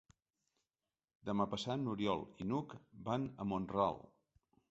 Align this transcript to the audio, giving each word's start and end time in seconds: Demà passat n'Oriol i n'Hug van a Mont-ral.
Demà 1.29 1.45
passat 1.51 1.83
n'Oriol 1.83 2.25
i 2.45 2.49
n'Hug 2.53 2.75
van 3.09 3.29
a 3.45 3.49
Mont-ral. 3.51 4.01